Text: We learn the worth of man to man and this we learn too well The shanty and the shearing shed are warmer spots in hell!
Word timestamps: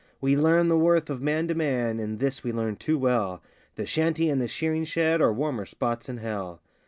We 0.19 0.35
learn 0.35 0.67
the 0.67 0.79
worth 0.79 1.11
of 1.11 1.21
man 1.21 1.47
to 1.49 1.53
man 1.53 1.99
and 1.99 2.17
this 2.17 2.43
we 2.43 2.51
learn 2.51 2.77
too 2.77 2.97
well 2.97 3.43
The 3.75 3.85
shanty 3.85 4.31
and 4.31 4.41
the 4.41 4.47
shearing 4.47 4.83
shed 4.85 5.21
are 5.21 5.31
warmer 5.31 5.67
spots 5.67 6.09
in 6.09 6.17
hell! 6.17 6.59